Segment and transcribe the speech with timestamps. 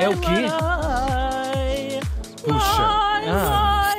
[0.00, 0.46] É o quê?
[2.42, 2.82] Puxa.
[3.28, 3.94] Ah.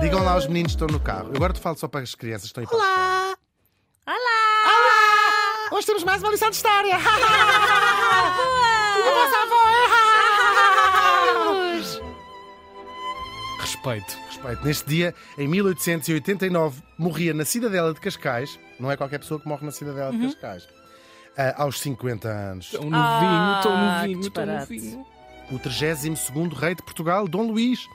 [0.00, 1.28] Digam lá aos meninos que estão no carro.
[1.30, 3.34] Eu agora te falo só para as crianças que estão aí para Olá!
[4.06, 5.70] Olá!
[5.72, 6.96] Hoje temos mais uma lição de história!
[7.00, 7.00] A
[9.10, 9.64] vossa avó
[13.60, 14.18] Respeito.
[14.28, 14.64] Respeito.
[14.66, 18.58] Neste dia, em 1889, morria na Cidadela de Cascais.
[18.78, 20.68] Não é qualquer pessoa que morre na Cidadela de Cascais.
[21.36, 22.70] ah, aos 50 anos.
[22.70, 24.74] Tão novinho, tão Ah, novinho, que tão disparate.
[24.74, 25.06] novinho.
[25.50, 27.88] O 32 rei de Portugal, Dom Luís.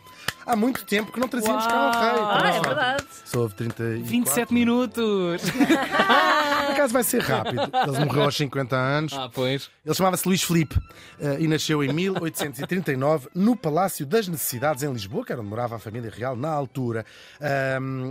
[0.46, 2.22] Há muito tempo que não trazíamos cá um rei.
[2.24, 3.06] Ah, é verdade.
[3.26, 4.04] Só houve 34.
[4.04, 5.42] 27 minutos.
[5.46, 7.62] Por acaso vai ser rápido.
[7.62, 9.14] Ele morreu aos 50 anos.
[9.14, 9.70] Ah, pois.
[9.86, 10.80] Ele chamava-se Luís Filipe
[11.20, 15.76] eh, e nasceu em 1839 no Palácio das Necessidades em Lisboa, que era onde morava
[15.76, 17.06] a família real na altura.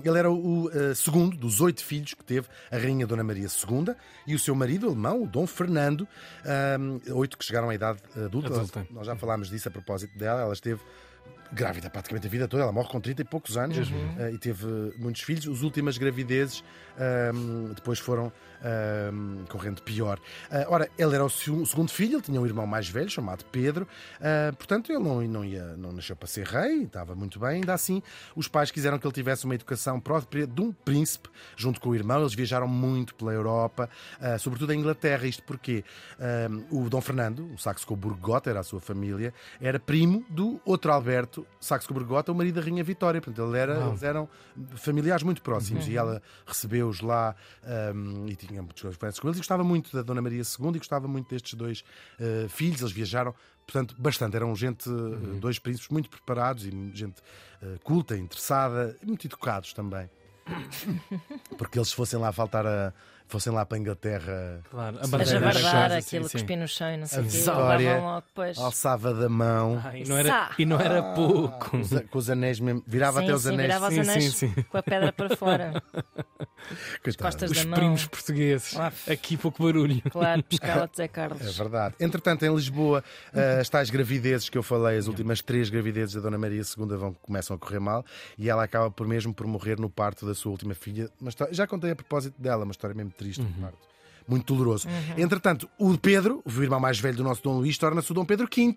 [0.04, 3.94] Ele era o eh, segundo dos oito filhos que teve a Rainha Dona Maria II
[4.26, 6.06] e o seu marido alemão, o Dom Fernando,
[7.12, 8.48] oito que chegaram à idade adulta.
[8.48, 8.86] Adulta.
[8.90, 10.40] Nós já falámos disso a propósito dela.
[10.40, 10.80] Ela esteve
[11.52, 12.62] grávida praticamente a vida toda.
[12.62, 14.66] Ela morre com 30 e poucos anos eh, e teve
[14.98, 15.46] muitos filhos.
[15.48, 16.62] As últimas gravidezes
[16.98, 18.32] ahm, depois foram
[18.62, 20.18] ahm, correndo pior.
[20.50, 23.86] Ah, ora, ele era o segundo filho, ele tinha um irmão mais velho chamado Pedro,
[24.20, 27.56] ah, portanto, ele não, não, ia, não nasceu para ser rei, estava muito bem.
[27.56, 28.02] Ainda assim,
[28.34, 31.94] os pais quiseram que ele tivesse uma educação própria de um príncipe, junto com o
[31.94, 32.20] irmão.
[32.20, 33.88] Eles viajaram muito pela Europa,
[34.20, 35.26] ah, sobretudo a Inglaterra.
[35.26, 35.84] Isto porque
[36.18, 41.37] ah, o Dom Fernando, o Saxe-Coburgo-Gotha, era a sua família, era primo do outro Alberto
[41.60, 43.20] Saxe-Coburgo-Gotha, o marido da Rainha Vitória.
[43.20, 44.28] Portanto, ele era, eles eram
[44.76, 47.92] familiares muito próximos e ela recebeu-os lá ah,
[48.26, 51.08] e tinha muitos conversas com eles e gostava muito da Dona Maria II e gostava
[51.08, 51.84] muito destes dois
[52.20, 52.80] ah, filhos.
[52.80, 53.34] Eles viajaram,
[53.66, 54.36] portanto, bastante.
[54.36, 57.22] Eram gente, ah, dois príncipes muito preparados e gente
[57.62, 60.08] ah, culta, interessada e muito educados também.
[61.58, 62.92] Porque eles fossem lá faltar a.
[63.28, 64.60] fossem lá para a Inglaterra.
[64.70, 65.14] Claro, a sim,
[66.16, 66.38] aquilo, sim.
[66.38, 67.28] cuspir no chão e não sei o quê.
[67.28, 67.98] Vitória.
[67.98, 68.58] Logo depois.
[68.58, 69.80] Alçava da mão.
[69.84, 70.50] Ah, e, não era, Sá.
[70.58, 71.76] e não era pouco.
[71.76, 72.82] os, com os anéis mesmo.
[72.86, 73.62] Virava Sim, até os sim, anéis.
[73.62, 74.62] virava os Sim, anéis sim, sim.
[74.62, 75.82] com a pedra para fora.
[77.02, 77.22] Coitado.
[77.24, 77.78] costas Os da mão.
[77.78, 78.72] primos portugueses.
[78.74, 79.10] Uf.
[79.12, 80.02] Aqui pouco barulho.
[80.10, 81.56] Claro, pescava Zé É Carlos.
[81.56, 81.94] verdade.
[82.00, 86.20] Entretanto, em Lisboa, eh, as tais gravidezes que eu falei, as últimas três gravidezes da
[86.20, 88.04] Dona Maria II vão, começam a correr mal
[88.36, 91.08] e ela acaba por mesmo por morrer no parto da sua última filha.
[91.26, 93.78] História- já contei a propósito dela, uma história mesmo triste, o parto.
[94.26, 94.86] Muito doloroso.
[95.16, 98.46] Entretanto, o Pedro, o irmão mais velho do nosso Dom Luís, torna-se o Dom Pedro
[98.54, 98.74] V.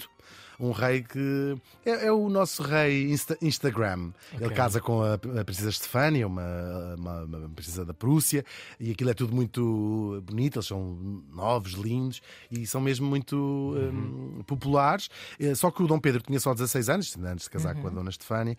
[0.62, 4.12] Um rei que é, é o nosso rei Insta- Instagram.
[4.40, 8.46] Ele casa com a, a princesa Estefânia, uma, uma, uma princesa da Prússia,
[8.80, 10.58] e aquilo é tudo muito bonito.
[10.58, 12.22] Eles são novos, lindos
[12.52, 15.10] e são mesmo muito hum, populares.
[15.40, 17.90] Eh, Só que o Dom Pedro tinha só 16 anos, antes de casar com a
[17.90, 18.56] Dona Estefânia,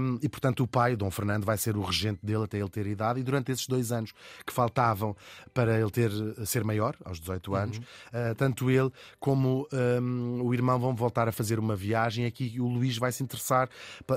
[0.00, 2.68] hum, e portanto o pai, o Dom Fernando, vai ser o regente dele até ele
[2.68, 3.20] ter idade.
[3.20, 4.12] E durante esses dois anos
[4.44, 5.16] que faltavam
[5.54, 6.10] para ele ter,
[6.44, 7.80] ser maior, aos 18 anos,
[8.12, 8.90] eh, tanto ele
[9.20, 9.68] como
[10.02, 12.26] hum, o irmão vão voltar a fazer uma viagem.
[12.26, 13.68] Aqui o Luís vai se interessar,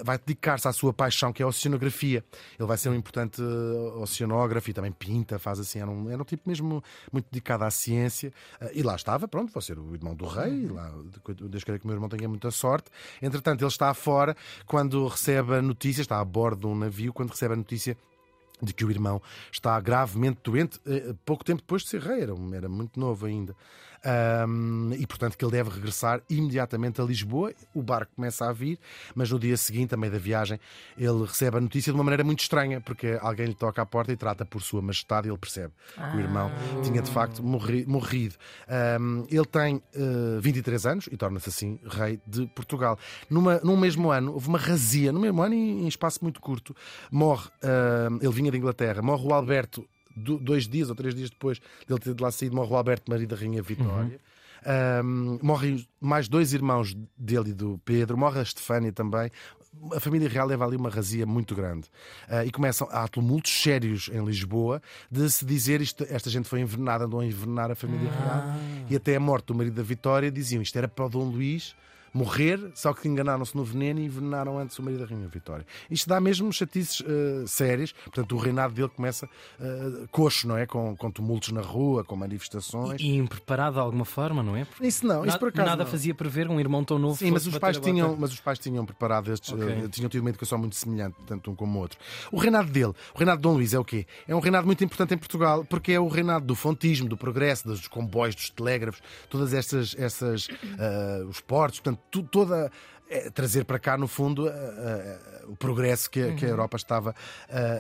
[0.04, 2.24] vai dedicar-se à sua paixão, que é a oceanografia.
[2.58, 6.22] Ele vai ser um importante eh, oceanógrafo e também pinta, faz assim, era um, era
[6.22, 8.32] um tipo mesmo muito dedicado à ciência.
[8.62, 10.92] Eh, e lá estava, pronto, vou ser o irmão do rei, lá,
[11.50, 12.90] Deus queira que o meu irmão tenha muita sorte.
[13.22, 14.36] Entretanto, ele está fora
[14.66, 17.98] quando recebe a notícia, está a bordo de um navio, quando recebe a notícia
[18.64, 22.34] de que o irmão está gravemente doente, eh, pouco tempo depois de ser rei, era,
[22.34, 23.56] um- era muito novo ainda.
[24.06, 27.54] Ahm, e portanto que ele deve regressar imediatamente a Lisboa.
[27.74, 28.78] O barco começa a vir,
[29.16, 30.60] mas no dia seguinte, a meio da viagem,
[30.98, 34.12] ele recebe a notícia de uma maneira muito estranha, porque alguém lhe toca à porta
[34.12, 35.72] e trata por Sua Majestade e ele percebe
[36.12, 38.36] que o irmão tinha de facto morri- morrido.
[38.68, 43.00] Ahm, ele tem eh, 23 anos e torna-se assim rei de Portugal.
[43.30, 46.76] Numa, num mesmo ano, houve uma razia, no mesmo ano e em espaço muito curto,
[47.10, 51.30] morre, ahm, ele vinha de Inglaterra, morre o Alberto do- dois dias ou três dias
[51.30, 54.20] depois dele ter de lá saído, morre o Alberto, marido da Rainha Vitória.
[54.66, 59.30] Ahm, morrem mais dois irmãos dele e do Pedro, morre a Estefânia também.
[59.94, 61.88] A família real leva ali uma razia muito grande.
[62.30, 66.62] Ah, e começam, há tumultos sérios em Lisboa de se dizer isto, esta gente foi
[66.62, 68.44] envenenada, andou a envenenar a família real.
[68.90, 71.76] E até a morte do marido da Vitória diziam isto era para o Dom Luís
[72.14, 75.66] morrer, só que enganaram-se no veneno e envenenaram antes o marido da Rainha Vitória.
[75.90, 79.28] Isto dá mesmo chatices eh, sérias, portanto o reinado dele começa
[79.60, 80.66] eh, coxo, não é?
[80.66, 83.02] Com, com tumultos na rua, com manifestações.
[83.02, 84.66] E impreparado de alguma forma, não é?
[84.66, 85.92] Porque Isso não, isso nada, por acaso nada não.
[85.92, 87.18] fazia prever um irmão tão novo.
[87.18, 90.30] Sim, mas os, pais tinham, mas os pais tinham preparado estes, eh, tinham tido uma
[90.30, 91.98] educação muito semelhante, tanto um como o outro.
[92.32, 94.06] O reinado dele, o reinado de Dom Luís, é o quê?
[94.28, 97.68] É um reinado muito importante em Portugal, porque é o reinado do fontismo, do progresso,
[97.68, 100.48] dos comboios, dos telégrafos, todas estas, essas,
[100.80, 102.70] eh, os portos, portanto, toda
[103.10, 104.50] é trazer para cá, no fundo,
[105.48, 107.14] o progresso que, a- que a Europa estava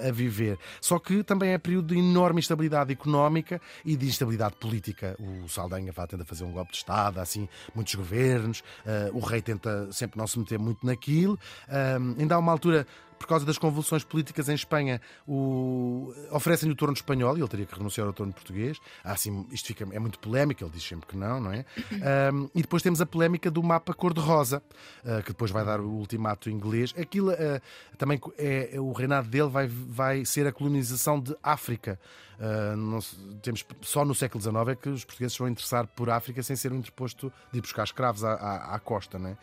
[0.07, 0.57] a, viver.
[0.81, 5.15] Só que também é período de enorme instabilidade económica e de instabilidade política.
[5.43, 9.19] O Saldanha vai tenta fazer um golpe de Estado, há assim muitos governos, eh, o
[9.19, 11.39] rei tenta sempre não se meter muito naquilo.
[12.17, 12.85] Ainda há uma altura
[13.17, 16.13] por causa das convulsões políticas em Espanha, o...
[16.29, 18.77] oferecem-lhe o torno espanhol e ele teria que renunciar ao torno português.
[19.01, 19.87] Assim, isto fica...
[19.93, 21.63] é muito polémico, ele diz sempre que não, não é?
[22.33, 24.61] Um, e depois temos a polémica do mapa cor-de-rosa,
[25.05, 26.93] uh, que depois vai dar o ultimato inglês.
[26.97, 27.61] Aquilo uh,
[27.97, 31.99] também é, é- o reinado dele vai, vai ser a colonização de África.
[32.39, 32.99] Uh, não
[33.41, 36.55] temos, só no século XIX é que os portugueses se vão interessar por África sem
[36.55, 39.19] ser um interposto de ir buscar escravos à, à- à costa.
[39.19, 39.37] Né?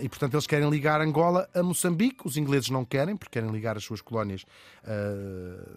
[0.00, 3.76] E portanto eles querem ligar Angola a Moçambique, os ingleses não querem, porque querem ligar
[3.76, 4.44] as suas colónias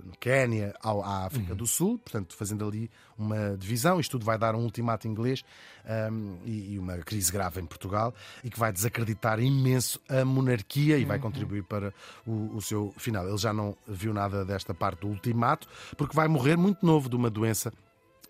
[0.03, 3.99] no Quénia ao, à África do Sul, portanto fazendo ali uma divisão.
[3.99, 5.43] Isto tudo vai dar um ultimato inglês
[6.11, 8.13] um, e, e uma crise grave em Portugal
[8.43, 11.93] e que vai desacreditar imenso a monarquia e vai contribuir para
[12.27, 13.27] o, o seu final.
[13.27, 15.67] Ele já não viu nada desta parte do ultimato,
[15.97, 17.71] porque vai morrer muito novo de uma doença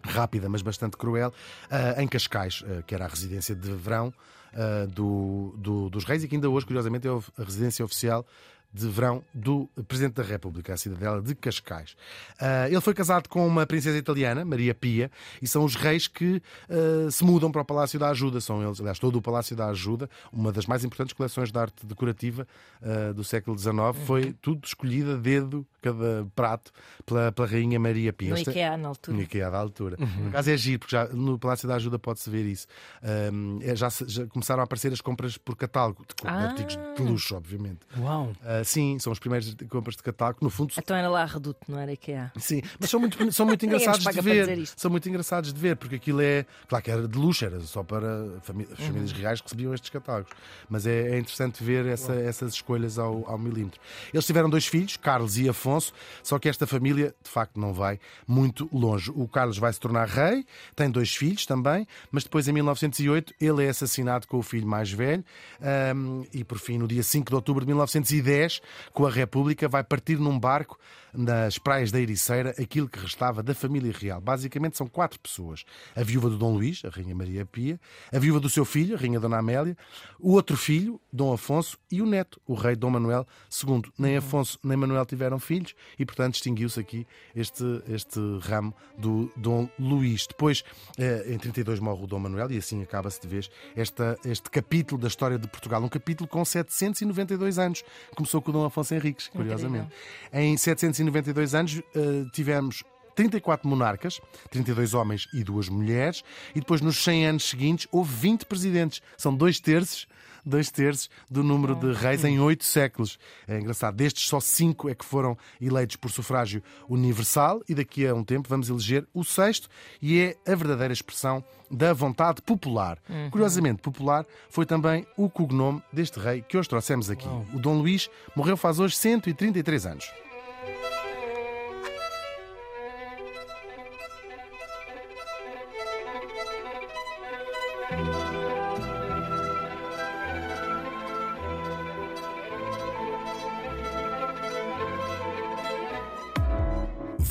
[0.04, 1.34] rápida, mas bastante cruel,
[1.72, 4.14] ah, em Cascais, ah, que era a residência de verão
[4.54, 8.26] ah, do, do- dos reis e que ainda hoje, curiosamente, é a residência oficial
[8.74, 11.96] de verão do Presidente da República, a cidadela de Cascais.
[12.40, 15.12] Ah, ele foi casado com uma princesa italiana, Maria Pia,
[15.42, 18.42] e são os reis que ah, se mudam para o Palácio da Ajuda.
[18.42, 21.86] São eles, aliás, todo o Palácio da Ajuda, uma das mais importantes coleções de arte
[21.86, 22.48] decorativa
[22.82, 23.74] ah, do século XIX,
[24.06, 26.72] foi tudo escolhido a dedo, cada prato,
[27.06, 28.30] pela, pela Rainha Maria Pia.
[28.30, 29.18] No têm- IKEA, na altura.
[29.18, 29.98] no IKEA da altura.
[29.98, 32.66] Por acaso é giro, porque já no Palácio da Ajuda pode-se ver isso.
[33.04, 36.48] Ahm, é, já, já começaram a aparecer as compras por catálogo, de Ah.
[36.50, 37.80] artigos de luxo, obviamente.
[38.00, 38.32] Uau!
[38.64, 40.40] Sim, são os primeiros compras de catálogo.
[40.42, 42.32] No fundo, Então era lá reduto, não era IKEA.
[42.38, 44.68] Sim, mas são muito, são muito engraçados de ver.
[44.76, 46.46] São muito engraçados de ver, porque aquilo é.
[46.68, 48.80] Claro que era de luxo, era só para famílias
[49.12, 49.18] Uhum.
[49.18, 50.32] reais que recebiam estes catálogos.
[50.70, 53.80] Mas é, é interessante ver essa- essas escolhas ao, ao milímetro.
[54.14, 58.00] Eles tiveram dois filhos, Carlos e Afonso, só que esta família, de facto, não vai
[58.28, 59.12] muito longe.
[59.16, 60.46] O Carlos vai se tornar rei,
[60.76, 64.92] tem dois filhos também, mas depois, em 1908, ele é assassinado com o filho mais
[64.92, 65.24] velho.
[65.62, 68.53] ahm, e, por fim, no dia 5 de outubro de 1910,
[68.92, 70.78] com a República, vai partir num barco
[71.14, 74.20] nas praias da Ericeira aquilo que restava da família real.
[74.20, 75.64] Basicamente são quatro pessoas:
[75.96, 77.80] a viúva do Dom Luís, a Rainha Maria Pia,
[78.12, 79.78] a viúva do seu filho, a Rainha Dona Amélia,
[80.20, 83.84] o outro filho, Dom Afonso, e o neto, o rei Dom Manuel II.
[83.98, 89.70] Nem Afonso nem Manuel tiveram filhos e, portanto, distinguiu-se aqui este, este ramo do Dom
[89.78, 90.26] Luís.
[90.28, 90.64] Depois,
[90.98, 95.00] eh, em 32, morre o Dom Manuel e assim acaba-se de vez esta, este capítulo
[95.00, 95.84] da história de Portugal.
[95.84, 97.84] Um capítulo com 792 anos.
[98.16, 99.88] Começou com o Dom Afonso Henriques, curiosamente.
[100.32, 102.84] Em 792 anos eh, tivemos
[103.16, 104.20] 34 monarcas,
[104.50, 106.24] 32 homens e duas mulheres,
[106.56, 109.02] e depois nos 100 anos seguintes houve 20 presidentes.
[109.18, 110.08] São dois terços,
[110.46, 113.18] dois terços do número de reis em oito séculos.
[113.48, 113.96] É engraçado.
[113.96, 118.50] Destes, só cinco é que foram eleitos por sufrágio universal, e daqui a um tempo
[118.50, 119.70] vamos eleger o sexto,
[120.02, 123.00] e é a verdadeira expressão da vontade popular.
[123.32, 127.28] Curiosamente, popular foi também o cognome deste rei que hoje trouxemos aqui.
[127.54, 130.12] O Dom Luís morreu faz hoje 133 anos.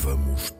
[0.03, 0.51] Vamos